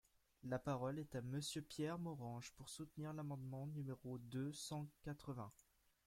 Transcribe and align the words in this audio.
La 0.45 0.57
parole 0.57 0.97
est 0.97 1.13
à 1.13 1.21
Monsieur 1.21 1.61
Pierre 1.61 1.99
Morange, 1.99 2.51
pour 2.53 2.69
soutenir 2.69 3.13
l’amendement 3.13 3.67
numéro 3.67 4.17
deux 4.17 4.51
cent 4.51 4.87
quatre-vingts. 5.03 5.53